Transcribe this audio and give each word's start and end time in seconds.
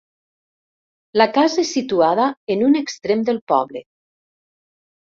La 1.23 1.27
casa 1.35 1.61
és 1.65 1.75
situada 1.77 2.27
en 2.57 2.67
un 2.71 2.83
extrem 2.83 3.25
del 3.31 3.41
poble. 3.55 3.87